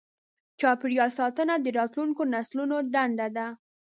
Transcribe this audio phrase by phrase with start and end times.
[0.59, 3.47] چاپېریال ساتنه د راتلونکو نسلونو دنده ده.